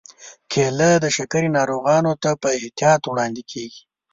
کېله 0.51 0.91
د 1.03 1.05
شکرې 1.17 1.49
ناروغانو 1.57 2.13
ته 2.23 2.29
په 2.41 2.47
احتیاط 2.57 3.01
وړاندیز 3.07 3.45
کېږي. 3.51 3.81